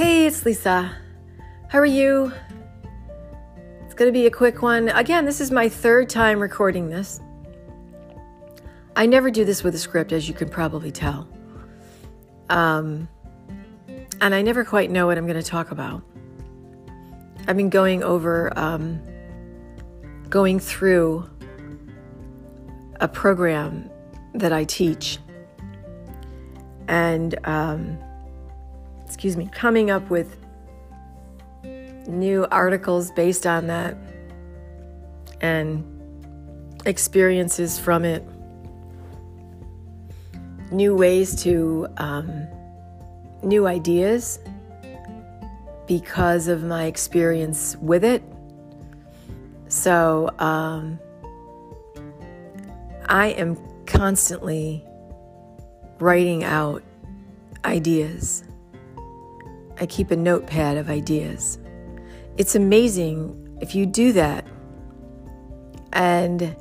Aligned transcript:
Hey, 0.00 0.24
it's 0.24 0.46
Lisa. 0.46 0.96
How 1.68 1.78
are 1.78 1.84
you? 1.84 2.32
It's 3.84 3.92
going 3.92 4.08
to 4.08 4.18
be 4.18 4.24
a 4.24 4.30
quick 4.30 4.62
one. 4.62 4.88
Again, 4.88 5.26
this 5.26 5.42
is 5.42 5.50
my 5.50 5.68
third 5.68 6.08
time 6.08 6.40
recording 6.40 6.88
this. 6.88 7.20
I 8.96 9.04
never 9.04 9.30
do 9.30 9.44
this 9.44 9.62
with 9.62 9.74
a 9.74 9.78
script, 9.78 10.12
as 10.12 10.26
you 10.26 10.32
can 10.32 10.48
probably 10.48 10.90
tell. 10.90 11.28
Um, 12.48 13.10
and 14.22 14.34
I 14.34 14.40
never 14.40 14.64
quite 14.64 14.90
know 14.90 15.06
what 15.06 15.18
I'm 15.18 15.26
going 15.26 15.38
to 15.38 15.46
talk 15.46 15.70
about. 15.70 16.02
I've 17.46 17.58
been 17.58 17.68
going 17.68 18.02
over, 18.02 18.58
um, 18.58 19.02
going 20.30 20.60
through 20.60 21.28
a 23.00 23.06
program 23.06 23.90
that 24.32 24.50
I 24.54 24.64
teach. 24.64 25.18
And, 26.88 27.38
um, 27.44 27.98
excuse 29.10 29.36
me, 29.36 29.48
coming 29.52 29.90
up 29.90 30.08
with 30.08 30.36
new 32.06 32.46
articles 32.52 33.10
based 33.10 33.44
on 33.44 33.66
that 33.66 33.96
and 35.40 35.84
experiences 36.86 37.76
from 37.76 38.04
it, 38.04 38.24
new 40.70 40.94
ways 40.94 41.34
to, 41.42 41.88
um, 41.96 42.46
new 43.42 43.66
ideas 43.66 44.38
because 45.88 46.46
of 46.46 46.62
my 46.62 46.84
experience 46.84 47.76
with 47.80 48.04
it. 48.04 48.22
So, 49.66 50.32
um, 50.38 51.00
I 53.08 53.30
am 53.30 53.58
constantly 53.86 54.84
writing 55.98 56.44
out 56.44 56.84
ideas. 57.64 58.44
I 59.80 59.86
keep 59.86 60.10
a 60.10 60.16
notepad 60.16 60.76
of 60.76 60.90
ideas. 60.90 61.58
It's 62.36 62.54
amazing 62.54 63.58
if 63.60 63.74
you 63.74 63.86
do 63.86 64.12
that 64.12 64.46
and 65.92 66.54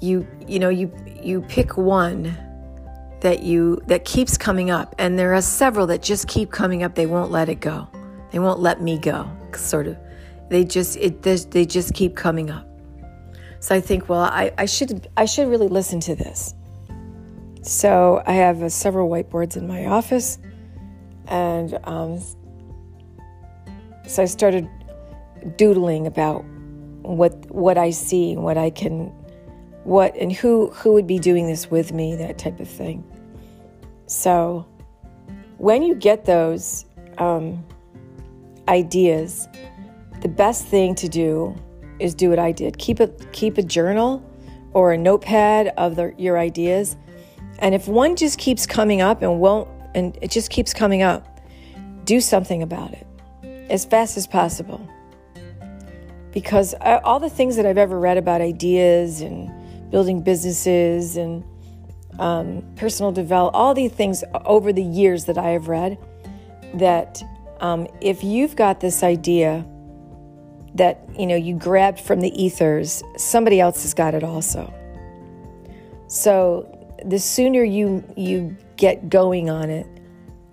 you 0.00 0.26
you 0.46 0.58
know 0.58 0.68
you 0.68 0.92
you 1.22 1.42
pick 1.42 1.76
one 1.76 2.36
that 3.20 3.42
you 3.42 3.80
that 3.86 4.04
keeps 4.04 4.36
coming 4.36 4.70
up 4.70 4.94
and 4.98 5.18
there 5.18 5.34
are 5.34 5.42
several 5.42 5.86
that 5.86 6.02
just 6.02 6.28
keep 6.28 6.50
coming 6.50 6.82
up 6.82 6.94
they 6.94 7.06
won't 7.06 7.30
let 7.30 7.48
it 7.48 7.60
go. 7.60 7.88
They 8.30 8.38
won't 8.38 8.60
let 8.60 8.80
me 8.80 8.98
go 8.98 9.30
sort 9.54 9.86
of. 9.86 9.96
They 10.48 10.64
just 10.64 10.96
it 10.96 11.22
they 11.22 11.66
just 11.66 11.94
keep 11.94 12.16
coming 12.16 12.50
up. 12.50 12.66
So 13.60 13.74
I 13.74 13.80
think 13.80 14.08
well 14.08 14.20
I, 14.20 14.52
I 14.56 14.66
should 14.66 15.08
I 15.16 15.26
should 15.26 15.48
really 15.48 15.68
listen 15.68 16.00
to 16.00 16.14
this. 16.14 16.54
So 17.62 18.22
I 18.26 18.32
have 18.32 18.62
uh, 18.62 18.68
several 18.68 19.10
whiteboards 19.10 19.56
in 19.56 19.66
my 19.66 19.86
office 19.86 20.38
and 21.26 21.78
um, 21.84 22.20
so 24.06 24.22
I 24.22 24.26
started 24.26 24.68
doodling 25.56 26.06
about 26.06 26.44
what 27.02 27.32
what 27.50 27.78
I 27.78 27.90
see, 27.90 28.36
what 28.36 28.56
I 28.56 28.70
can, 28.70 29.12
what 29.84 30.16
and 30.16 30.32
who 30.32 30.70
who 30.70 30.92
would 30.92 31.06
be 31.06 31.18
doing 31.18 31.46
this 31.46 31.70
with 31.70 31.92
me, 31.92 32.16
that 32.16 32.38
type 32.38 32.60
of 32.60 32.68
thing. 32.68 33.04
So 34.06 34.66
when 35.58 35.82
you 35.82 35.94
get 35.94 36.24
those 36.24 36.86
um, 37.18 37.64
ideas, 38.68 39.48
the 40.20 40.28
best 40.28 40.66
thing 40.66 40.94
to 40.96 41.08
do 41.08 41.54
is 41.98 42.14
do 42.14 42.30
what 42.30 42.38
I 42.38 42.52
did. 42.52 42.78
Keep 42.78 43.00
a 43.00 43.08
keep 43.32 43.58
a 43.58 43.62
journal 43.62 44.22
or 44.72 44.92
a 44.92 44.98
notepad 44.98 45.68
of 45.78 45.96
the, 45.96 46.14
your 46.18 46.38
ideas, 46.38 46.96
and 47.60 47.74
if 47.74 47.88
one 47.88 48.14
just 48.14 48.38
keeps 48.38 48.66
coming 48.66 49.00
up 49.00 49.22
and 49.22 49.40
won't, 49.40 49.68
and 49.94 50.18
it 50.20 50.30
just 50.30 50.50
keeps 50.50 50.74
coming 50.74 51.02
up, 51.02 51.40
do 52.04 52.20
something 52.20 52.62
about 52.62 52.92
it 52.92 53.05
as 53.70 53.84
fast 53.84 54.16
as 54.16 54.26
possible. 54.26 54.86
Because 56.32 56.74
uh, 56.80 57.00
all 57.02 57.18
the 57.18 57.30
things 57.30 57.56
that 57.56 57.66
I've 57.66 57.78
ever 57.78 57.98
read 57.98 58.18
about 58.18 58.40
ideas 58.40 59.20
and 59.20 59.50
building 59.90 60.22
businesses 60.22 61.16
and 61.16 61.44
um, 62.18 62.62
personal 62.76 63.12
development, 63.12 63.54
all 63.54 63.74
these 63.74 63.92
things 63.92 64.24
over 64.44 64.72
the 64.72 64.82
years 64.82 65.24
that 65.26 65.38
I 65.38 65.50
have 65.50 65.68
read, 65.68 65.98
that 66.74 67.22
um, 67.60 67.86
if 68.00 68.22
you've 68.22 68.56
got 68.56 68.80
this 68.80 69.02
idea 69.02 69.64
that 70.74 71.08
you 71.18 71.26
know 71.26 71.36
you 71.36 71.54
grabbed 71.56 72.00
from 72.00 72.20
the 72.20 72.30
ethers, 72.42 73.02
somebody 73.16 73.60
else 73.60 73.82
has 73.82 73.94
got 73.94 74.14
it 74.14 74.22
also. 74.22 74.72
So 76.08 76.72
the 77.04 77.18
sooner 77.18 77.64
you 77.64 78.04
you 78.16 78.56
get 78.76 79.08
going 79.08 79.48
on 79.48 79.70
it, 79.70 79.86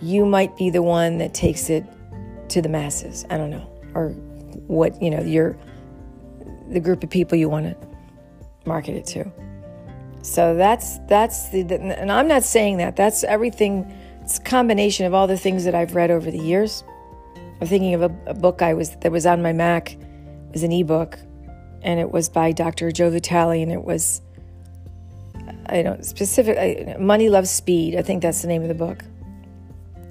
you 0.00 0.26
might 0.26 0.56
be 0.56 0.70
the 0.70 0.82
one 0.82 1.18
that 1.18 1.34
takes 1.34 1.70
it 1.70 1.84
to 2.50 2.62
the 2.62 2.68
masses. 2.68 3.24
I 3.30 3.36
don't 3.36 3.50
know. 3.50 3.68
Or 3.94 4.10
what, 4.66 5.00
you 5.02 5.10
know, 5.10 5.20
you're 5.20 5.56
the 6.70 6.80
group 6.80 7.02
of 7.02 7.10
people 7.10 7.38
you 7.38 7.48
want 7.48 7.66
to 7.66 7.88
market 8.66 8.94
it 8.94 9.06
to. 9.06 9.30
So 10.22 10.54
that's 10.54 10.98
that's 11.08 11.48
the, 11.50 11.60
and 11.80 12.10
I'm 12.10 12.28
not 12.28 12.44
saying 12.44 12.78
that. 12.78 12.96
That's 12.96 13.24
everything. 13.24 13.90
It's 14.22 14.38
a 14.38 14.42
combination 14.42 15.06
of 15.06 15.14
all 15.14 15.26
the 15.26 15.38
things 15.38 15.64
that 15.64 15.74
I've 15.74 15.94
read 15.94 16.10
over 16.10 16.30
the 16.30 16.38
years. 16.38 16.84
I'm 17.60 17.66
thinking 17.66 17.94
of 17.94 18.02
a, 18.02 18.16
a 18.26 18.34
book 18.34 18.60
I 18.60 18.74
was 18.74 18.96
that 18.96 19.10
was 19.10 19.26
on 19.26 19.42
my 19.42 19.52
Mac. 19.52 19.92
It 19.92 20.52
was 20.52 20.62
an 20.62 20.72
ebook, 20.72 21.18
and 21.82 21.98
it 21.98 22.10
was 22.10 22.28
by 22.28 22.52
Dr. 22.52 22.90
Joe 22.90 23.10
Vitale, 23.10 23.62
and 23.62 23.72
it 23.72 23.82
was 23.82 24.20
I 25.66 25.82
don't 25.82 26.04
specific 26.04 26.98
Money 26.98 27.28
Loves 27.28 27.50
Speed. 27.50 27.96
I 27.96 28.02
think 28.02 28.22
that's 28.22 28.42
the 28.42 28.48
name 28.48 28.62
of 28.62 28.68
the 28.68 28.74
book. 28.74 29.04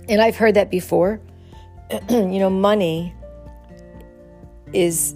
And 0.09 0.21
I've 0.21 0.37
heard 0.37 0.55
that 0.55 0.71
before. 0.71 1.19
you 2.09 2.39
know, 2.39 2.49
money 2.49 3.13
is 4.73 5.15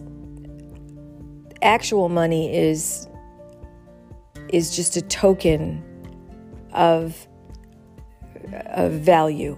actual 1.62 2.10
money 2.10 2.56
is 2.56 3.08
is 4.50 4.76
just 4.76 4.98
a 4.98 5.02
token 5.02 5.84
of 6.74 7.28
of 8.68 8.92
value. 8.94 9.58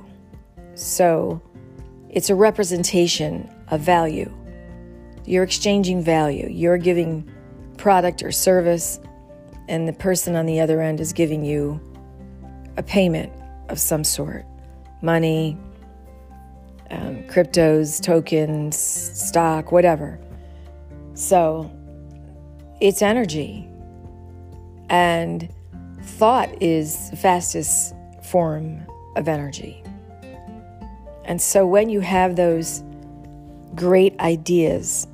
So 0.76 1.42
it's 2.10 2.30
a 2.30 2.36
representation 2.36 3.50
of 3.70 3.82
value. 3.82 4.32
You're 5.26 5.44
exchanging 5.44 6.04
value. 6.04 6.48
You're 6.50 6.78
giving 6.78 7.30
product 7.78 8.24
or 8.24 8.32
service 8.32 9.00
and 9.68 9.88
the 9.88 9.94
person 9.94 10.36
on 10.36 10.46
the 10.46 10.60
other 10.60 10.82
end 10.82 11.00
is 11.00 11.14
giving 11.14 11.44
you 11.46 11.80
a 12.78 12.84
payment 12.84 13.32
of 13.70 13.80
some 13.80 14.04
sort. 14.04 14.46
Money, 15.02 15.58
um, 16.94 17.24
cryptos, 17.24 18.02
tokens, 18.02 18.78
stock, 18.78 19.72
whatever. 19.72 20.20
So 21.14 21.72
it's 22.82 23.02
energy. 23.02 23.68
And 24.90 25.50
thought 26.02 26.50
is 26.62 27.10
the 27.10 27.16
fastest 27.16 27.96
form 28.24 28.86
of 29.16 29.28
energy. 29.28 29.84
And 31.26 31.42
so 31.42 31.66
when 31.66 31.90
you 31.90 32.02
have 32.02 32.36
those 32.36 32.84
great 33.76 34.20
ideas, 34.20 35.08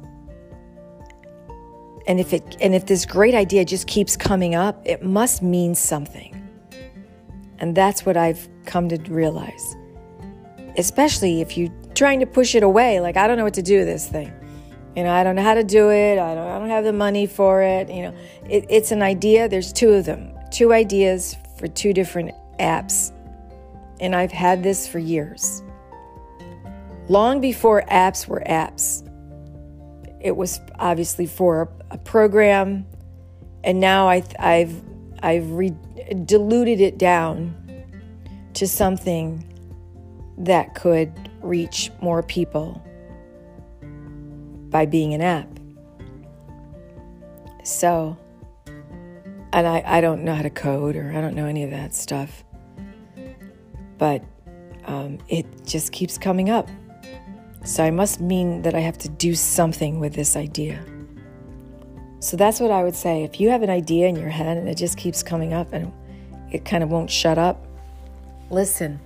and 2.08 2.20
if 2.20 2.34
it 2.34 2.58
and 2.60 2.74
if 2.74 2.88
this 2.88 3.06
great 3.06 3.36
idea 3.36 3.64
just 3.64 3.86
keeps 3.88 4.18
coming 4.18 4.56
up, 4.56 4.82
it 4.86 5.04
must 5.04 5.44
mean 5.44 5.76
something. 5.76 6.36
And 7.60 7.76
that's 7.76 8.06
what 8.06 8.18
I've 8.18 8.50
come 8.66 8.90
to 8.90 8.98
realize 9.12 9.76
especially 10.80 11.42
if 11.42 11.58
you're 11.58 11.74
trying 11.94 12.22
to 12.22 12.26
push 12.26 12.56
it 12.56 12.64
away. 12.64 13.02
Like, 13.02 13.18
I 13.18 13.28
don't 13.28 13.38
know 13.38 13.44
what 13.44 13.56
to 13.56 13.62
do 13.62 13.80
with 13.80 13.88
this 13.88 14.08
thing. 14.08 14.34
You 14.96 15.04
know, 15.04 15.12
I 15.12 15.24
don't 15.24 15.36
know 15.36 15.44
how 15.44 15.54
to 15.54 15.64
do 15.64 15.92
it. 15.92 16.18
I 16.18 16.34
don't, 16.34 16.48
I 16.48 16.58
don't 16.58 16.70
have 16.70 16.86
the 16.86 16.94
money 16.94 17.28
for 17.28 17.62
it. 17.62 17.90
You 17.90 18.04
know, 18.04 18.16
it, 18.50 18.66
it's 18.70 18.92
an 18.92 19.04
idea. 19.04 19.50
There's 19.50 19.74
two 19.74 19.90
of 19.92 20.06
them, 20.06 20.34
two 20.52 20.72
ideas 20.72 21.36
for 21.58 21.68
two 21.68 21.94
different 21.94 22.32
apps. 22.60 23.12
And 24.00 24.16
I've 24.16 24.32
had 24.32 24.64
this 24.64 24.88
for 24.88 25.00
years. 25.00 25.62
Long 27.10 27.42
before 27.42 27.84
apps 27.92 28.28
were 28.28 28.44
apps, 28.48 29.06
it 30.22 30.36
was 30.36 30.62
obviously 30.80 31.26
for 31.26 31.64
a, 31.92 31.96
a 31.96 31.98
program. 31.98 32.86
And 33.66 33.82
now 33.82 34.08
I, 34.08 34.24
I've, 34.40 34.82
I've 35.22 35.52
re- 35.52 35.76
diluted 36.26 36.80
it 36.80 36.98
down 36.98 37.56
to 38.54 38.66
something 38.66 39.44
that 40.40 40.74
could 40.74 41.30
reach 41.42 41.92
more 42.02 42.24
people 42.24 42.82
by 44.70 44.86
being 44.86 45.14
an 45.14 45.22
app. 45.22 45.48
So, 47.64 48.18
and 49.52 49.68
I, 49.68 49.84
I 49.86 50.02
don't 50.02 50.24
know 50.24 50.34
how 50.34 50.42
to 50.42 50.50
code 50.50 50.96
or 50.96 51.12
I 51.12 51.22
don't 51.22 51.36
know 51.36 51.46
any 51.46 51.64
of 51.64 51.72
that 51.72 51.94
stuff, 51.94 52.44
but 53.98 54.24
um, 54.86 55.20
it 55.28 55.46
just 55.66 55.92
keeps 55.92 56.18
coming 56.18 56.50
up. 56.50 56.70
So 57.66 57.84
I 57.84 57.92
must 57.92 58.22
mean 58.22 58.62
that 58.62 58.74
I 58.74 58.80
have 58.80 58.98
to 59.00 59.10
do 59.10 59.36
something 59.36 60.00
with 60.00 60.14
this 60.14 60.38
idea. 60.38 60.84
So 62.22 62.38
that's 62.38 62.60
what 62.60 62.72
I 62.72 62.84
would 62.84 62.96
say. 62.96 63.24
If 63.24 63.42
you 63.42 63.50
have 63.50 63.62
an 63.62 63.70
idea 63.70 64.08
in 64.08 64.16
your 64.16 64.30
head 64.30 64.58
and 64.58 64.70
it 64.70 64.76
just 64.76 64.98
keeps 64.98 65.22
coming 65.22 65.54
up 65.54 65.74
and 65.74 65.92
it 66.52 66.64
kind 66.64 66.82
of 66.82 66.90
won't 66.90 67.10
shut 67.10 67.38
up, 67.38 67.66
listen 68.50 69.00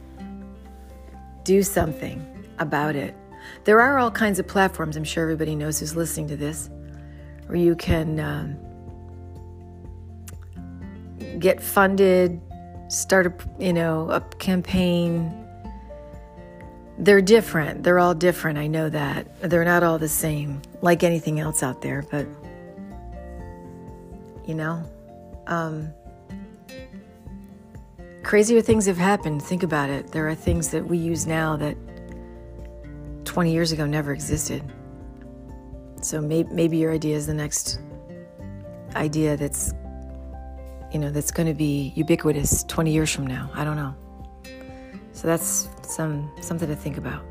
do 1.44 1.64
something 1.64 2.26
about 2.60 2.96
it. 2.96 3.16
There 3.66 3.82
are 3.82 4.00
all 4.00 4.12
kinds 4.12 4.40
of 4.40 4.48
platforms, 4.48 4.96
I'm 4.96 5.04
sure 5.04 5.24
everybody 5.24 5.56
knows 5.56 5.80
who's 5.80 5.96
listening 5.96 6.28
to 6.30 6.38
this, 6.38 6.70
where 7.48 7.58
you 7.58 7.76
can 7.76 8.20
um, 8.20 8.58
get 11.40 11.62
funded, 11.62 12.40
start 12.88 13.28
a, 13.28 13.34
you 13.60 13.74
know, 13.74 14.10
a 14.12 14.22
campaign. 14.40 15.40
They're 16.98 17.22
different. 17.22 17.84
They're 17.84 18.00
all 18.00 18.14
different. 18.14 18.58
I 18.58 18.68
know 18.68 18.90
that. 18.90 19.42
They're 19.42 19.66
not 19.66 19.84
all 19.84 19.98
the 19.98 20.08
same, 20.08 20.62
like 20.82 21.04
anything 21.04 21.40
else 21.40 21.64
out 21.64 21.82
there, 21.82 22.06
but 22.10 22.28
you 24.46 24.54
know, 24.56 24.84
um, 25.48 25.94
crazier 28.24 28.62
things 28.62 28.86
have 28.86 28.98
happened. 28.98 29.44
Think 29.44 29.64
about 29.64 29.90
it. 29.90 30.12
There 30.12 30.28
are 30.28 30.36
things 30.36 30.70
that 30.70 30.86
we 30.86 30.98
use 30.98 31.28
now 31.28 31.56
that 31.58 31.78
20 33.26 33.52
years 33.52 33.72
ago 33.72 33.86
never 33.86 34.14
existed. 34.14 34.64
So 36.02 36.22
maybe, 36.22 36.50
maybe 36.52 36.78
your 36.78 36.92
idea 36.92 37.16
is 37.16 37.28
the 37.28 37.34
next 37.34 37.80
idea 38.96 39.36
that's 39.38 39.74
you 40.92 41.00
know 41.00 41.10
that's 41.10 41.32
going 41.32 41.48
to 41.48 41.54
be 41.56 41.92
ubiquitous 41.96 42.64
20 42.66 42.92
years 42.92 43.12
from 43.12 43.26
now. 43.26 43.50
I 43.54 43.64
don't 43.64 43.76
know. 43.76 43.96
So 45.14 45.28
that's 45.28 45.68
some 45.82 46.32
something 46.42 46.68
to 46.68 46.76
think 46.76 46.98
about. 46.98 47.24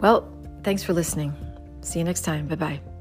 Well, 0.00 0.28
thanks 0.62 0.82
for 0.82 0.92
listening. 0.92 1.34
See 1.82 1.98
you 1.98 2.04
next 2.04 2.22
time. 2.22 2.48
Bye-bye. 2.48 2.93